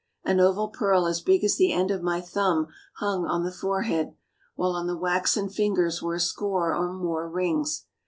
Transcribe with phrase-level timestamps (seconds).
[0.23, 4.15] An oval pearl as big as the end of my thumb hung on the forehead,
[4.55, 7.85] while on the waxen fingers were a score or more rings.